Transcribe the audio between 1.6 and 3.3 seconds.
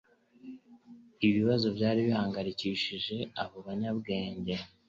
byari bihangayikishije